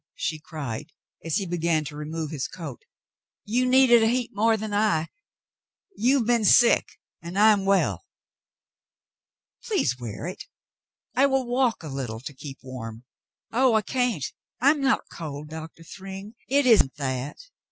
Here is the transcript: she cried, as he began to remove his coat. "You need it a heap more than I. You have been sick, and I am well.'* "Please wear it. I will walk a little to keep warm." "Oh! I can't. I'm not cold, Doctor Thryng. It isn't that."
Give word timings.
she 0.15 0.39
cried, 0.39 0.91
as 1.23 1.35
he 1.35 1.45
began 1.45 1.85
to 1.85 1.95
remove 1.95 2.31
his 2.31 2.47
coat. 2.47 2.85
"You 3.45 3.67
need 3.67 3.91
it 3.91 4.01
a 4.01 4.07
heap 4.07 4.31
more 4.33 4.57
than 4.57 4.73
I. 4.73 5.09
You 5.95 6.17
have 6.17 6.25
been 6.25 6.43
sick, 6.43 6.99
and 7.21 7.37
I 7.37 7.51
am 7.51 7.65
well.'* 7.65 8.07
"Please 9.63 9.99
wear 9.99 10.25
it. 10.25 10.45
I 11.15 11.27
will 11.27 11.45
walk 11.45 11.83
a 11.83 11.87
little 11.87 12.19
to 12.19 12.33
keep 12.33 12.57
warm." 12.63 13.03
"Oh! 13.51 13.75
I 13.75 13.83
can't. 13.83 14.25
I'm 14.59 14.81
not 14.81 15.03
cold, 15.11 15.49
Doctor 15.49 15.83
Thryng. 15.83 16.33
It 16.47 16.65
isn't 16.65 16.95
that." 16.95 17.37